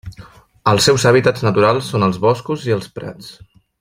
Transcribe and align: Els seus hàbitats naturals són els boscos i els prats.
Els 0.71 0.87
seus 0.87 1.03
hàbitats 1.09 1.45
naturals 1.47 1.91
són 1.93 2.07
els 2.07 2.19
boscos 2.25 2.65
i 2.71 2.77
els 2.79 2.89
prats. 2.97 3.31